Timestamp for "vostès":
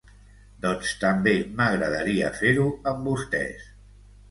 3.13-3.71